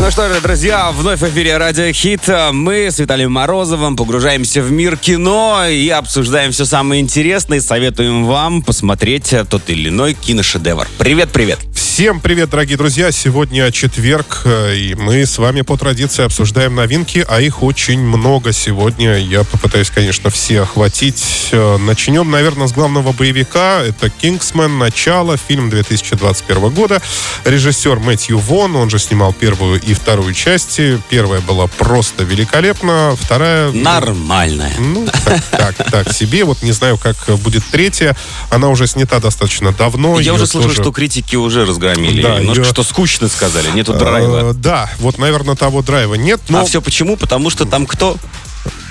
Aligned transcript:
Ну 0.00 0.12
что 0.12 0.32
же, 0.32 0.40
друзья, 0.40 0.92
вновь 0.92 1.18
в 1.18 1.28
эфире 1.28 1.56
Радио 1.56 1.90
Хит. 1.92 2.28
Мы 2.52 2.86
с 2.86 3.00
Виталием 3.00 3.32
Морозовым 3.32 3.96
погружаемся 3.96 4.62
в 4.62 4.70
мир 4.70 4.96
кино 4.96 5.66
и 5.68 5.88
обсуждаем 5.88 6.52
все 6.52 6.64
самое 6.64 7.00
интересное. 7.00 7.58
И 7.58 7.60
советуем 7.60 8.24
вам 8.24 8.62
посмотреть 8.62 9.34
тот 9.50 9.68
или 9.68 9.88
иной 9.88 10.14
киношедевр. 10.14 10.86
Привет, 10.98 11.30
привет. 11.32 11.58
Всем 11.98 12.20
привет, 12.20 12.50
дорогие 12.50 12.76
друзья! 12.76 13.10
Сегодня 13.10 13.72
четверг, 13.72 14.42
э, 14.44 14.76
и 14.76 14.94
мы 14.94 15.26
с 15.26 15.36
вами 15.36 15.62
по 15.62 15.76
традиции 15.76 16.24
обсуждаем 16.24 16.76
новинки, 16.76 17.26
а 17.28 17.40
их 17.40 17.64
очень 17.64 17.98
много 17.98 18.52
сегодня. 18.52 19.16
Я 19.16 19.42
попытаюсь, 19.42 19.90
конечно, 19.90 20.30
все 20.30 20.62
охватить. 20.62 21.48
Э, 21.50 21.76
начнем, 21.76 22.30
наверное, 22.30 22.68
с 22.68 22.72
главного 22.72 23.10
боевика. 23.10 23.82
Это 23.82 24.10
«Кингсмен. 24.10 24.78
Начало», 24.78 25.36
фильм 25.36 25.70
2021 25.70 26.70
года. 26.70 27.02
Режиссер 27.44 27.98
Мэтью 27.98 28.38
Вон, 28.38 28.76
он 28.76 28.90
же 28.90 29.00
снимал 29.00 29.32
первую 29.32 29.80
и 29.88 29.94
вторую 29.94 30.34
части. 30.34 31.00
Первая 31.08 31.40
была 31.40 31.66
просто 31.66 32.22
великолепна, 32.22 33.16
вторая... 33.18 33.72
Нормальная. 33.72 34.74
Ну, 34.78 35.06
так, 35.24 35.44
так, 35.50 35.90
так 35.90 36.12
себе. 36.12 36.44
Вот 36.44 36.62
не 36.62 36.72
знаю, 36.72 36.98
как 36.98 37.16
будет 37.38 37.64
третья. 37.64 38.16
Она 38.50 38.68
уже 38.68 38.86
снята 38.86 39.18
достаточно 39.18 39.72
давно. 39.72 40.20
Я 40.20 40.34
уже 40.34 40.46
слышал, 40.46 40.70
тоже... 40.70 40.82
что 40.82 40.92
критики 40.92 41.34
уже 41.34 41.66
программе? 41.88 42.22
Да, 42.22 42.38
немножко 42.38 42.62
ее... 42.62 42.68
что 42.70 42.82
скучно 42.82 43.28
сказали? 43.28 43.70
Нету 43.70 43.94
драйва? 43.94 44.50
Э, 44.50 44.54
да, 44.54 44.90
вот, 44.98 45.18
наверное, 45.18 45.56
того 45.56 45.82
драйва 45.82 46.14
нет. 46.14 46.40
Но... 46.48 46.60
А 46.60 46.64
все 46.64 46.80
почему? 46.80 47.16
Потому 47.16 47.50
что 47.50 47.64
там 47.64 47.86
кто? 47.86 48.16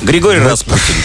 Григорий 0.01 0.39
вот. 0.39 0.49
Распутин. 0.49 0.95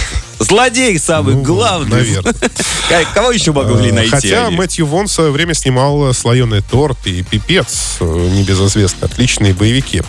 Злодей 0.43 0.99
самый 0.99 1.35
ну, 1.35 1.43
главный. 1.43 1.99
Наверное. 1.99 2.35
Кого 3.15 3.31
еще 3.31 3.53
могли 3.53 3.91
э, 3.91 3.93
найти? 3.93 4.11
Хотя 4.11 4.47
они? 4.47 4.57
Мэтью 4.57 4.87
Вон 4.87 5.07
в 5.07 5.13
свое 5.13 5.31
время 5.31 5.55
снимал 5.55 6.13
«Слоеный 6.13 6.63
торт» 6.63 6.99
и 7.07 7.23
«Пипец», 7.23 7.97
э, 8.01 8.05
небезызвестные, 8.05 9.07
отличные 9.07 9.55
боевики. 9.55 10.03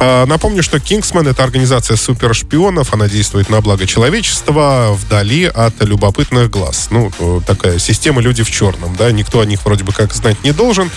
А, 0.00 0.26
напомню, 0.26 0.62
что 0.62 0.80
«Кингсман»— 0.80 1.26
это 1.28 1.42
организация 1.42 1.96
супершпионов. 1.96 2.92
Она 2.92 3.08
действует 3.08 3.50
на 3.50 3.60
благо 3.60 3.86
человечества 3.86 4.90
вдали 4.92 5.44
от 5.44 5.82
любопытных 5.82 6.50
глаз. 6.50 6.88
Ну, 6.90 7.10
э, 7.18 7.40
такая 7.46 7.78
система 7.78 8.20
«Люди 8.20 8.42
в 8.42 8.50
черном», 8.50 8.94
да, 8.96 9.10
никто 9.12 9.40
о 9.40 9.46
них 9.46 9.64
вроде 9.64 9.84
бы 9.84 9.92
как 9.92 10.14
знать 10.14 10.42
не 10.44 10.52
должен. 10.52 10.90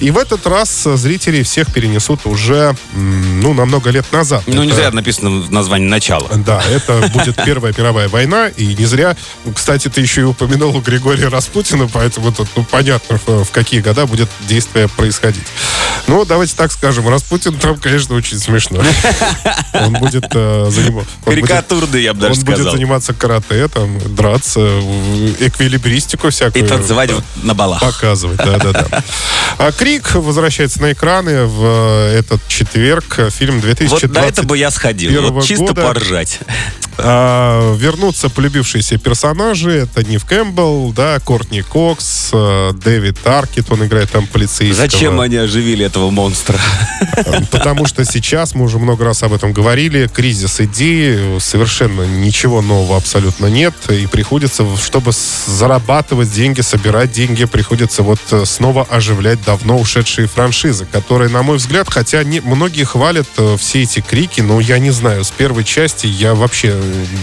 И 0.00 0.10
в 0.10 0.18
этот 0.18 0.46
раз 0.46 0.84
зрители 0.84 1.42
всех 1.42 1.72
перенесут 1.72 2.20
уже, 2.24 2.74
ну, 2.94 3.52
на 3.54 3.64
много 3.64 3.90
лет 3.90 4.10
назад. 4.12 4.42
Ну, 4.46 4.54
это... 4.54 4.64
не 4.64 4.72
зря 4.72 4.90
написано 4.90 5.42
в 5.42 5.52
названии 5.52 5.86
«Начало». 5.86 6.28
Да, 6.36 6.62
это 6.70 7.10
будет 7.12 7.36
Первая 7.44 7.72
мировая 7.76 8.08
война, 8.08 8.27
и 8.56 8.74
не 8.74 8.84
зря, 8.84 9.16
кстати, 9.54 9.88
ты 9.88 10.00
еще 10.00 10.22
и 10.22 10.24
упомянул 10.24 10.80
Григория 10.80 11.28
Распутина, 11.28 11.88
поэтому 11.92 12.32
тут 12.32 12.48
ну, 12.56 12.64
понятно, 12.64 13.18
в 13.26 13.50
какие 13.50 13.80
года 13.80 14.06
будет 14.06 14.28
действие 14.48 14.88
происходить. 14.88 15.46
Ну, 16.06 16.24
давайте 16.24 16.54
так 16.56 16.72
скажем, 16.72 17.08
Распутин 17.08 17.54
там, 17.54 17.78
конечно, 17.78 18.14
очень 18.14 18.38
смешно. 18.38 18.82
Он 19.74 19.92
будет 19.94 20.26
э, 20.34 20.66
заниматься... 20.70 21.10
Карикатурный, 21.24 22.02
я 22.02 22.14
бы 22.14 22.20
даже 22.20 22.34
сказал. 22.36 22.54
Он 22.54 22.62
будет 22.62 22.72
заниматься 22.72 23.14
карате, 23.14 23.68
там, 23.68 23.98
драться, 24.14 24.60
эквилибристику 25.38 26.30
всякую. 26.30 26.64
И 26.64 26.66
танцевать 26.66 27.10
на 27.42 27.54
балах. 27.54 27.80
Показывать, 27.80 28.38
да-да-да. 28.38 29.02
А 29.58 29.72
Крик 29.72 30.14
возвращается 30.14 30.80
на 30.80 30.92
экраны 30.92 31.44
в 31.44 31.62
э, 31.64 32.18
этот 32.18 32.40
четверг. 32.48 33.30
Фильм 33.30 33.60
2020 33.60 34.08
Вот 34.08 34.14
на 34.14 34.26
это 34.26 34.42
бы 34.42 34.56
я 34.56 34.70
сходил, 34.70 35.30
вот 35.30 35.44
чисто 35.44 35.66
года. 35.66 35.82
поржать. 35.82 36.40
А, 37.00 37.74
вернутся 37.76 38.28
полюбившиеся 38.28 38.98
персонажи. 38.98 39.70
Это 39.70 40.02
Нив 40.02 40.24
Кэмпбелл, 40.24 40.92
да, 40.92 41.20
Кортни 41.20 41.62
Кокс, 41.62 42.30
э, 42.32 42.72
Дэвид 42.74 43.24
Аркет, 43.24 43.70
он 43.70 43.84
играет 43.86 44.10
там 44.10 44.26
полицейского. 44.26 44.74
Зачем 44.74 45.20
они 45.20 45.36
оживили 45.36 45.86
этого 45.86 46.10
монстра? 46.10 46.58
Потому 47.52 47.86
что 47.86 48.04
сейчас, 48.04 48.54
мы 48.56 48.64
уже 48.64 48.78
много 48.78 49.04
раз 49.04 49.22
об 49.22 49.32
этом 49.32 49.52
говорили, 49.52 50.10
кризис 50.12 50.60
идеи, 50.60 51.38
совершенно 51.38 52.02
ничего 52.02 52.62
нового 52.62 52.96
абсолютно 52.96 53.46
нет. 53.46 53.74
И 53.90 54.06
приходится, 54.06 54.64
чтобы 54.76 55.12
зарабатывать 55.46 56.32
деньги, 56.32 56.62
собирать 56.62 57.12
деньги, 57.12 57.44
приходится 57.44 58.02
вот 58.02 58.20
э, 58.32 58.44
снова 58.44 58.82
оживлять 58.90 59.42
давно 59.44 59.78
ушедшие 59.78 60.26
франшизы, 60.26 60.84
которые, 60.84 61.30
на 61.30 61.44
мой 61.44 61.58
взгляд, 61.58 61.88
хотя 61.88 62.24
не, 62.24 62.40
многие 62.40 62.84
хвалят 62.84 63.28
э, 63.36 63.56
все 63.56 63.82
эти 63.82 64.00
крики, 64.00 64.40
но 64.40 64.58
я 64.58 64.80
не 64.80 64.90
знаю, 64.90 65.22
с 65.22 65.30
первой 65.30 65.62
части 65.62 66.08
я 66.08 66.34
вообще 66.34 66.74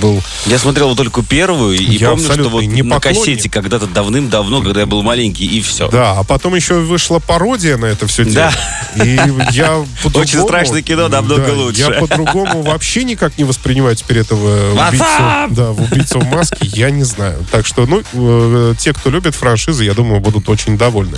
был... 0.02 0.22
Я 0.46 0.58
смотрел 0.60 0.96
только 0.96 1.24
первую 1.24 1.78
и 1.78 1.84
я 1.84 2.12
помню, 2.12 2.26
что 2.26 2.50
вот 2.50 2.62
не 2.62 2.84
на 2.84 3.00
кассете 3.00 3.50
когда-то 3.50 3.88
давным-давно, 3.88 4.62
когда 4.62 4.82
я 4.82 4.86
был 4.86 5.04
маленький, 5.04 5.46
и 5.46 5.62
все. 5.62 5.90
Да, 5.90 6.14
а 6.18 6.24
потом 6.24 6.56
еще 6.56 6.76
вышла 6.76 7.20
пародия 7.20 7.78
на 7.78 7.86
это 7.86 8.08
все 8.08 8.26
дело. 8.26 8.52
Да. 8.96 9.04
И 9.04 9.20
я 9.52 9.86
Очень 10.14 10.42
страшное 10.42 10.82
кино, 10.82 11.08
намного 11.08 11.48
да, 11.48 11.54
лучше. 11.54 11.82
Я 11.82 11.92
по-другому 11.92 12.62
вообще 12.62 13.04
никак 13.04 13.38
не 13.38 13.44
воспринимаю 13.44 13.96
теперь 13.96 14.20
этого 14.20 14.72
убийцу, 14.72 15.06
да, 15.50 15.72
в 15.72 15.82
убийцу 15.82 16.20
в 16.20 16.32
маске, 16.32 16.58
я 16.62 16.90
не 16.90 17.04
знаю. 17.04 17.46
Так 17.52 17.66
что, 17.66 17.86
ну, 17.86 18.02
э, 18.14 18.74
те, 18.78 18.94
кто 18.94 19.10
любит 19.10 19.36
франшизы, 19.36 19.84
я 19.84 19.94
думаю, 19.94 20.22
будут 20.22 20.50
очень 20.50 20.78
довольны. 20.78 21.18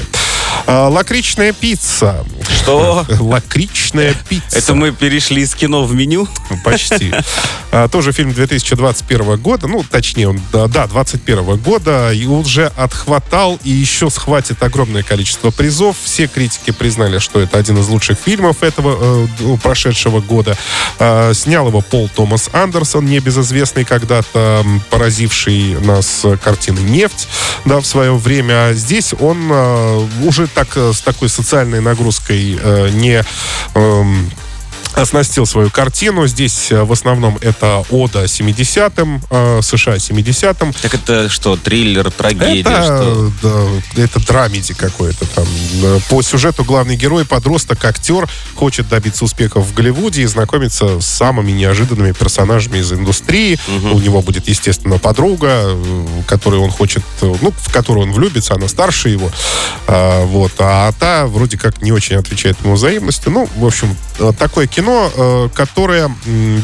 А, 0.65 0.87
лакричная 0.87 1.53
пицца. 1.53 2.25
Что? 2.49 3.05
Лакричная 3.19 4.15
пицца. 4.27 4.57
Это 4.57 4.73
мы 4.73 4.91
перешли 4.91 5.41
из 5.41 5.55
кино 5.55 5.83
в 5.83 5.93
меню? 5.93 6.27
Почти. 6.63 7.13
А, 7.71 7.87
тоже 7.87 8.11
фильм 8.11 8.33
2021 8.33 9.37
года. 9.37 9.67
Ну, 9.67 9.83
точнее, 9.89 10.29
он, 10.29 10.41
да, 10.51 10.67
2021 10.67 11.57
года. 11.57 12.11
И 12.11 12.25
уже 12.25 12.67
отхватал 12.75 13.59
и 13.63 13.69
еще 13.69 14.09
схватит 14.09 14.63
огромное 14.63 15.03
количество 15.03 15.51
призов. 15.51 15.97
Все 16.03 16.27
критики 16.27 16.71
признали, 16.71 17.19
что 17.19 17.39
это 17.39 17.57
один 17.57 17.77
из 17.77 17.87
лучших 17.87 18.17
фильмов 18.17 18.63
этого 18.63 19.27
э, 19.39 19.57
прошедшего 19.61 20.21
года. 20.21 20.57
Э, 20.99 21.33
снял 21.33 21.67
его 21.67 21.81
Пол 21.81 22.09
Томас 22.13 22.49
Андерсон, 22.53 23.05
небезызвестный 23.05 23.85
когда-то, 23.85 24.65
поразивший 24.89 25.79
нас 25.81 26.25
картины 26.43 26.79
«Нефть» 26.79 27.27
да, 27.65 27.79
в 27.79 27.85
свое 27.85 28.15
время. 28.15 28.67
А 28.67 28.73
здесь 28.73 29.13
он 29.19 29.49
э, 29.51 30.07
уже 30.23 30.46
так, 30.53 30.75
э, 30.75 30.93
с 30.93 31.01
такой 31.01 31.29
социальной 31.29 31.81
нагрузкой 31.81 32.57
э, 32.61 32.89
не 32.89 33.23
эм, 33.75 34.31
оснастил 34.97 35.45
свою 35.45 35.69
картину. 35.69 36.27
Здесь 36.27 36.71
э, 36.71 36.83
в 36.83 36.91
основном 36.91 37.37
это 37.41 37.85
ода 37.89 38.23
70-м, 38.23 39.21
э, 39.29 39.61
США 39.61 39.95
70-м. 39.95 40.73
Так 40.73 40.95
это 40.95 41.29
что, 41.29 41.55
триллер, 41.55 42.11
трагедия? 42.11 42.61
Это, 42.61 42.83
что? 42.83 43.31
Да, 43.43 44.01
это 44.01 44.25
драмеди 44.25 44.73
какой-то 44.73 45.25
там. 45.27 45.45
По 46.09 46.21
сюжету 46.21 46.63
главный 46.63 46.95
герой, 46.95 47.25
подросток, 47.25 47.83
актер, 47.85 48.27
хочет 48.55 48.89
добиться 48.89 49.25
успехов 49.25 49.65
в 49.65 49.73
Голливуде 49.73 50.23
и 50.23 50.25
знакомиться 50.25 50.99
с 50.99 51.05
самыми 51.05 51.51
неожиданными 51.51 52.11
персонажами 52.11 52.79
из 52.79 52.91
индустрии. 52.91 53.59
Угу. 53.67 53.95
У 53.95 53.99
него 53.99 54.21
будет, 54.21 54.47
естественно, 54.47 54.97
подруга, 54.97 55.47
э, 55.51 56.05
которую 56.27 56.63
он 56.63 56.71
хочет, 56.71 57.03
ну, 57.21 57.53
в 57.55 57.71
которую 57.71 58.07
он 58.07 58.13
влюбится, 58.13 58.55
она 58.55 58.67
старше 58.67 59.09
его. 59.09 59.29
А, 59.87 60.25
вот. 60.25 60.53
А 60.59 60.91
та 60.99 61.27
вроде 61.27 61.57
как 61.57 61.81
не 61.81 61.91
очень 61.91 62.15
отвечает 62.15 62.57
ему 62.63 62.73
взаимностью. 62.73 63.31
Ну, 63.31 63.47
в 63.55 63.65
общем, 63.65 63.95
такое 64.37 64.67
кино 64.67 64.86
кино, 64.87 65.11
э, 65.15 65.49
которое 65.53 66.09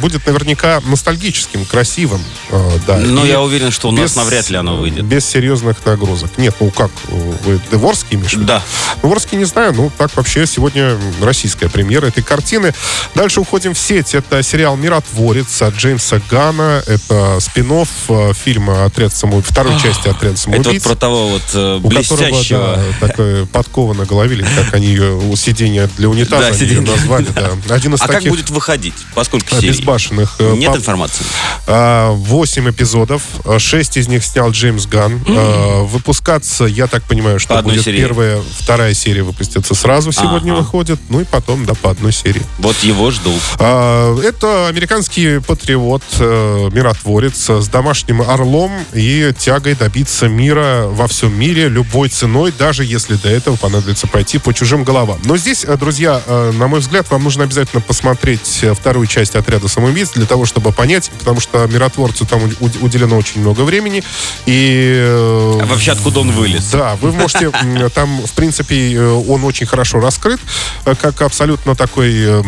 будет 0.02 0.26
наверняка 0.26 0.82
ностальгическим, 0.86 1.66
красивым. 1.66 2.22
Э, 2.50 2.80
да. 2.88 2.98
Но 2.98 3.26
я 3.26 3.42
уверен, 3.42 3.72
что 3.72 3.90
у 3.90 3.92
нас 3.92 4.12
без, 4.12 4.16
навряд 4.16 4.50
ли 4.50 4.58
оно 4.58 4.78
выйдет. 4.78 5.04
Без 5.04 5.26
серьезных 5.26 5.86
нагрузок. 5.86 6.38
Нет, 6.38 6.56
ну 6.60 6.72
как, 6.72 6.92
вы 7.10 7.60
Деворский 7.72 8.16
имеешь? 8.16 8.36
Да. 8.36 8.64
Деворский 9.02 9.38
не 9.38 9.46
знаю, 9.46 9.74
ну 9.74 9.92
так 9.98 10.16
вообще 10.16 10.46
сегодня 10.48 10.98
российская 11.22 11.70
премьера 11.70 12.08
этой 12.08 12.24
картины. 12.24 12.74
Дальше 13.16 13.42
уходим 13.42 13.74
в 13.74 13.80
сеть. 13.80 14.16
Это 14.16 14.42
сериал 14.42 14.78
«Миротворец» 14.78 15.62
от 15.62 15.76
Джеймса 15.76 16.22
Гана. 16.30 16.82
Это 16.88 17.40
спин 17.40 17.72
э, 17.72 18.34
фильма 18.34 18.86
«Отряд 18.86 19.14
самоубийц», 19.14 19.52
второй 19.52 19.80
части 19.80 20.08
«Отряд 20.08 20.38
самоубийц». 20.38 20.68
Это 20.68 20.74
вот 20.74 20.84
про 20.84 20.96
того 20.96 21.28
вот 21.28 21.82
блестящего... 21.82 22.24
У 22.24 22.42
которого, 22.44 22.94
да, 23.02 23.08
такая 23.08 23.46
подкова 23.46 23.94
на 23.94 24.06
голове, 24.06 24.36
или 24.36 24.44
как 24.44 24.74
они 24.74 24.88
ее, 24.88 25.16
у 25.16 25.36
сидения 25.36 25.90
для 25.98 26.10
унитаза 26.10 26.50
да, 26.50 26.54
сиденье. 26.54 26.82
назвали. 26.82 27.28
Да. 27.34 27.52
Один 27.70 27.96
из 27.96 28.02
а 28.02 28.13
таких... 28.14 28.30
как 28.30 28.38
будет 28.38 28.50
выходить? 28.50 28.94
Поскольку 29.16 29.50
серий? 29.56 29.70
Безбашенных. 29.70 30.36
Э, 30.40 30.56
Нет 30.56 30.72
по... 30.72 30.78
информации? 30.78 31.26
А, 31.68 32.12
восемь 32.12 32.70
эпизодов. 32.70 33.24
А, 33.46 33.60
шесть 33.60 33.98
из 33.98 34.08
них 34.08 34.24
снял 34.24 34.52
Джеймс 34.52 34.86
Ган. 34.86 35.16
Mm-hmm. 35.16 35.88
Выпускаться, 35.88 36.66
я 36.66 36.88
так 36.88 37.04
понимаю, 37.04 37.40
что 37.40 37.62
будет 37.62 37.84
серии. 37.84 37.98
первая, 37.98 38.40
вторая 38.60 38.94
серия 38.94 39.24
выпустится 39.24 39.74
сразу 39.74 40.12
сегодня 40.12 40.52
ага. 40.54 40.62
выходит. 40.62 41.00
Ну 41.10 41.22
и 41.22 41.24
потом, 41.24 41.66
да, 41.66 41.74
по 41.74 41.90
одной 41.90 42.14
серии. 42.14 42.42
Вот 42.60 42.78
его 42.84 43.12
жду. 43.12 43.34
Это 43.58 44.68
американский 44.68 45.40
патриот, 45.40 46.04
э, 46.20 46.70
миротворец 46.72 47.50
с 47.50 47.68
домашним 47.68 48.22
орлом 48.22 48.72
и 48.94 49.34
тягой 49.38 49.76
добиться 49.76 50.28
мира 50.28 50.86
во 50.88 51.08
всем 51.08 51.38
мире 51.38 51.68
любой 51.68 52.10
ценой, 52.10 52.54
даже 52.58 52.86
если 52.86 53.16
до 53.16 53.30
этого 53.30 53.56
понадобится 53.56 54.08
пойти 54.08 54.38
по 54.38 54.54
чужим 54.54 54.84
головам. 54.84 55.20
Но 55.26 55.38
здесь, 55.38 55.66
друзья, 55.80 56.22
на 56.28 56.68
мой 56.68 56.80
взгляд, 56.80 57.10
вам 57.10 57.24
нужно 57.24 57.44
обязательно 57.44 57.82
посмотреть 57.82 58.03
посмотреть 58.04 58.66
вторую 58.78 59.08
часть 59.08 59.34
«Отряда 59.36 59.70
самоубийц» 59.70 60.10
для 60.10 60.26
того, 60.26 60.46
чтобы 60.46 60.74
понять, 60.74 61.10
потому 61.20 61.40
что 61.40 61.66
«Миротворцу» 61.68 62.26
там 62.26 62.42
уделено 62.82 63.16
очень 63.16 63.40
много 63.40 63.62
времени. 63.62 64.04
И... 64.46 65.02
А 65.02 65.66
вообще 65.66 65.94
откуда 65.94 66.20
он 66.20 66.32
вылез? 66.32 66.70
Да, 66.70 66.98
вы 66.98 67.14
можете... 67.14 67.50
Там, 67.96 68.22
в 68.26 68.32
принципе, 68.34 69.00
он 69.00 69.46
очень 69.46 69.66
хорошо 69.66 70.02
раскрыт, 70.02 70.40
как 70.84 71.22
абсолютно 71.22 71.76
такой 71.76 72.44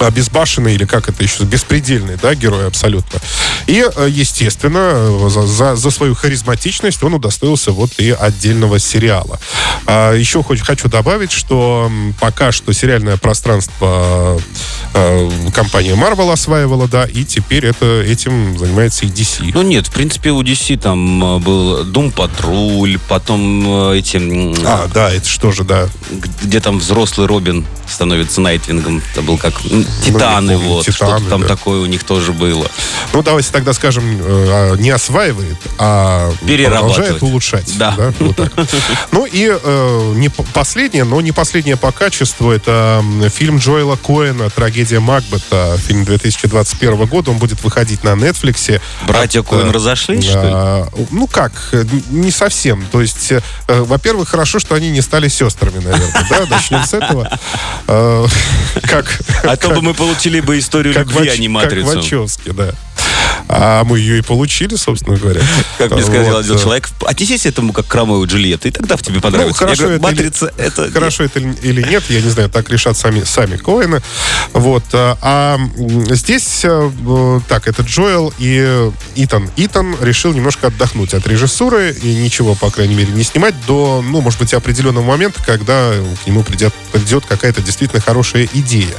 обезбашенный, 0.00 0.74
или 0.74 0.84
как 0.84 1.08
это 1.08 1.22
еще, 1.22 1.44
беспредельный, 1.44 2.16
да, 2.20 2.34
герой 2.34 2.66
абсолютно. 2.66 3.20
И, 3.66 3.84
э, 3.84 4.08
естественно, 4.10 5.28
за, 5.28 5.46
за, 5.46 5.76
за 5.76 5.90
свою 5.90 6.14
харизматичность 6.14 7.02
он 7.02 7.14
удостоился 7.14 7.72
вот 7.72 7.90
и 7.98 8.10
отдельного 8.10 8.78
сериала. 8.78 9.38
А 9.86 10.12
еще 10.14 10.42
хоть 10.42 10.60
хочу 10.60 10.88
добавить, 10.88 11.32
что 11.32 11.90
пока 12.20 12.52
что 12.52 12.72
сериальное 12.72 13.16
пространство 13.16 14.40
э, 14.94 15.30
компания 15.54 15.94
Marvel 15.94 16.32
осваивала, 16.32 16.88
да, 16.88 17.04
и 17.04 17.24
теперь 17.24 17.66
это, 17.66 18.02
этим 18.02 18.58
занимается 18.58 19.06
и 19.06 19.08
DC. 19.08 19.50
Ну 19.54 19.62
нет, 19.62 19.86
в 19.86 19.92
принципе, 19.92 20.30
у 20.30 20.42
DC 20.42 20.78
там 20.78 21.36
э, 21.36 21.38
был 21.38 21.84
Дум 21.84 22.10
Патруль, 22.10 22.98
потом 23.08 23.92
эти... 23.92 24.16
А, 24.66 24.88
да, 24.92 25.10
это 25.10 25.28
что 25.28 25.52
же, 25.52 25.64
да. 25.64 25.88
Где 26.42 26.60
там 26.60 26.78
взрослый 26.78 27.26
Робин 27.26 27.64
становится 27.88 28.40
Найтвингом. 28.40 29.02
Это 29.12 29.22
был 29.22 29.38
как 29.38 29.54
Титаны, 30.04 30.58
ну, 30.58 30.68
вот. 30.68 30.86
Титаны, 30.86 31.18
что-то 31.18 31.30
там 31.30 31.42
да. 31.42 31.48
такое 31.48 31.80
у 31.80 31.86
них 31.86 32.04
тоже 32.04 32.32
было. 32.32 32.66
Ну, 33.12 33.22
давайте 33.22 33.50
тогда 33.52 33.72
скажем, 33.72 34.04
э, 34.20 34.76
не 34.78 34.90
осваивает, 34.90 35.56
а 35.78 36.32
продолжает 36.40 37.22
улучшать. 37.22 37.76
Да. 37.78 37.94
да? 37.96 38.12
Вот 38.20 38.36
ну 39.12 39.26
и 39.26 39.50
э, 39.50 40.12
не 40.16 40.28
последнее, 40.28 41.04
но 41.04 41.20
не 41.20 41.32
последнее 41.32 41.76
по 41.76 41.92
качеству, 41.92 42.50
это 42.50 43.04
фильм 43.32 43.58
Джоэла 43.58 43.96
Коэна 43.96 44.50
«Трагедия 44.50 45.00
Макбета», 45.00 45.76
фильм 45.78 46.04
2021 46.04 47.06
года. 47.06 47.30
Он 47.30 47.38
будет 47.38 47.62
выходить 47.62 48.04
на 48.04 48.10
Netflix. 48.10 48.80
Братья 49.06 49.40
От, 49.40 49.48
Коэн 49.48 49.70
разошлись, 49.70 50.26
э, 50.26 50.30
что 50.30 50.90
ли? 50.94 51.06
Ну 51.10 51.26
как, 51.26 51.74
не 52.10 52.30
совсем. 52.30 52.86
То 52.90 53.00
есть, 53.00 53.32
э, 53.32 53.40
во-первых, 53.68 54.28
хорошо, 54.28 54.58
что 54.58 54.74
они 54.74 54.90
не 54.90 55.00
стали 55.00 55.28
сестрами, 55.28 55.76
наверное. 55.76 56.26
Да, 56.30 56.46
начнем 56.48 56.84
с 56.84 56.94
этого. 56.94 57.30
Как... 58.82 59.20
А 59.44 59.56
то 59.56 59.75
бы 59.76 59.82
мы 59.82 59.94
получили 59.94 60.40
бы 60.40 60.58
историю 60.58 60.94
любви, 60.94 61.28
а 61.28 61.36
не 61.36 61.48
матрицу. 61.48 61.86
Как 61.86 61.96
Вачовски, 61.96 62.50
да. 62.50 62.74
А 63.48 63.84
мы 63.84 63.98
ее 63.98 64.18
и 64.18 64.22
получили, 64.22 64.74
собственно 64.76 65.16
говоря. 65.16 65.40
Как 65.78 65.92
мне 65.92 66.02
сказал 66.02 66.32
вот. 66.32 66.44
один 66.44 66.58
человек, 66.58 66.88
отнесись 67.04 67.46
этому 67.46 67.72
как 67.72 67.86
к 67.86 67.94
Ромео 67.94 68.24
и 68.24 68.26
Джульетта, 68.26 68.68
и 68.68 68.70
тогда 68.70 68.96
в 68.96 69.02
тебе 69.02 69.20
понравится. 69.20 69.48
Ну, 69.48 69.66
хорошо, 69.66 69.82
говорю, 69.82 69.96
это 69.96 70.02
Матрица 70.02 70.46
или, 70.56 70.66
это... 70.66 70.90
Хорошо 70.90 71.24
это 71.24 71.38
или 71.40 71.82
нет, 71.82 72.02
я 72.08 72.20
не 72.20 72.28
знаю, 72.30 72.50
так 72.50 72.68
решат 72.70 72.96
сами, 72.96 73.22
сами 73.24 73.56
Коэны. 73.56 74.02
Вот. 74.52 74.84
А, 74.92 75.16
а 75.22 75.58
здесь, 76.10 76.62
э, 76.64 77.40
так, 77.48 77.68
это 77.68 77.82
Джоэл 77.82 78.32
и 78.38 78.90
Итан. 79.14 79.50
Итан 79.56 79.96
решил 80.00 80.32
немножко 80.32 80.68
отдохнуть 80.68 81.14
от 81.14 81.26
режиссуры 81.26 81.92
и 81.92 82.14
ничего, 82.14 82.54
по 82.54 82.70
крайней 82.70 82.94
мере, 82.94 83.12
не 83.12 83.22
снимать 83.22 83.54
до, 83.66 84.02
ну, 84.04 84.20
может 84.20 84.40
быть, 84.40 84.54
определенного 84.54 85.04
момента, 85.04 85.40
когда 85.44 85.92
к 86.24 86.26
нему 86.26 86.42
придет, 86.42 86.74
придет 86.92 87.24
какая-то 87.26 87.62
действительно 87.62 88.00
хорошая 88.00 88.48
идея. 88.52 88.94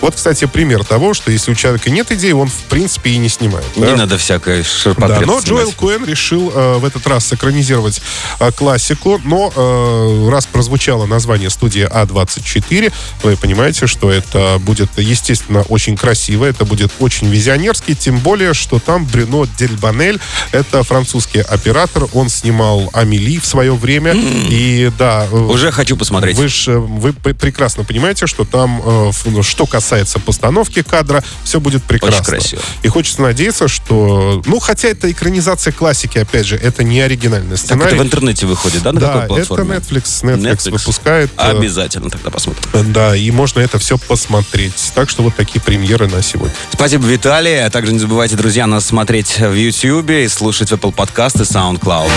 Вот, 0.00 0.14
кстати, 0.14 0.46
пример 0.46 0.84
того, 0.84 1.12
что 1.14 1.30
если 1.30 1.52
у 1.52 1.54
человека 1.54 1.90
нет 1.90 2.10
идеи, 2.12 2.32
он, 2.32 2.48
в 2.48 2.62
принципе, 2.68 3.10
и 3.10 3.18
не 3.18 3.28
снимает. 3.28 3.66
Не 3.92 3.98
надо 3.98 4.18
всякое 4.18 4.64
да, 4.96 5.20
Но 5.20 5.40
Джоэл 5.40 5.72
Куэн 5.72 6.04
решил 6.04 6.50
э, 6.54 6.78
в 6.78 6.84
этот 6.84 7.06
раз 7.06 7.32
экранизировать 7.32 8.00
э, 8.38 8.50
классику, 8.52 9.20
но 9.24 9.52
э, 9.54 10.28
раз 10.30 10.46
прозвучало 10.46 11.06
название 11.06 11.50
студии 11.50 11.86
А24, 11.86 12.92
вы 13.22 13.36
понимаете, 13.36 13.86
что 13.86 14.10
это 14.10 14.58
будет, 14.60 14.90
естественно, 14.96 15.62
очень 15.68 15.96
красиво, 15.96 16.44
это 16.44 16.64
будет 16.64 16.90
очень 16.98 17.28
визионерский, 17.28 17.94
тем 17.94 18.18
более, 18.18 18.54
что 18.54 18.78
там 18.78 19.04
Брюно 19.06 19.46
Дельбанель, 19.58 20.20
это 20.52 20.82
французский 20.82 21.40
оператор, 21.40 22.06
он 22.12 22.28
снимал 22.28 22.90
Амели 22.92 23.38
в 23.38 23.46
свое 23.46 23.74
время, 23.74 24.12
mm. 24.12 24.48
и 24.48 24.92
да... 24.98 25.26
Э, 25.30 25.36
Уже 25.36 25.70
хочу 25.72 25.96
посмотреть. 25.96 26.36
Вы, 26.36 26.48
ж, 26.48 26.78
вы 26.78 27.12
прекрасно 27.12 27.84
понимаете, 27.84 28.26
что 28.26 28.44
там, 28.44 28.82
э, 28.84 29.42
что 29.42 29.66
касается 29.66 30.18
постановки 30.18 30.82
кадра, 30.82 31.22
все 31.44 31.60
будет 31.60 31.82
прекрасно. 31.82 32.20
Очень 32.20 32.30
красиво. 32.30 32.62
И 32.82 32.88
хочется 32.88 33.22
надеяться, 33.22 33.68
что... 33.68 33.79
Ну, 33.88 34.58
хотя 34.60 34.88
это 34.88 35.10
экранизация 35.10 35.72
классики, 35.72 36.18
опять 36.18 36.46
же, 36.46 36.56
это 36.56 36.84
не 36.84 37.00
оригинальный 37.00 37.56
сценарий. 37.56 37.90
Так 37.90 37.92
это 37.94 38.02
в 38.02 38.06
интернете 38.06 38.46
выходит, 38.46 38.82
да, 38.82 38.92
на 38.92 39.00
да, 39.00 39.12
какой 39.12 39.28
платформе? 39.28 39.76
это 39.76 39.94
Netflix. 39.94 40.22
Netflix, 40.22 40.40
Netflix 40.40 40.70
выпускает. 40.70 41.30
Э, 41.36 41.50
Обязательно 41.50 42.10
тогда 42.10 42.30
посмотрим. 42.30 42.92
Да, 42.92 43.16
и 43.16 43.30
можно 43.30 43.60
это 43.60 43.78
все 43.78 43.98
посмотреть. 43.98 44.92
Так 44.94 45.10
что 45.10 45.22
вот 45.22 45.34
такие 45.34 45.60
премьеры 45.60 46.08
на 46.08 46.22
сегодня. 46.22 46.54
Спасибо, 46.72 47.06
Виталий. 47.06 47.64
А 47.64 47.70
также 47.70 47.92
не 47.92 47.98
забывайте, 47.98 48.36
друзья, 48.36 48.66
нас 48.66 48.86
смотреть 48.86 49.38
в 49.38 49.54
YouTube 49.54 50.10
и 50.10 50.28
слушать 50.28 50.70
в 50.70 50.74
Apple 50.74 50.94
Podcast 50.94 51.40
и 51.40 51.44
SoundCloud. 51.44 52.10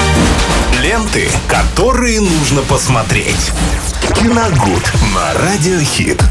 Ленты, 0.81 1.29
которые 1.47 2.19
нужно 2.19 2.61
посмотреть. 2.61 3.51
Киногуд 4.15 4.91
на 5.13 5.33
Радиохит. 5.33 6.23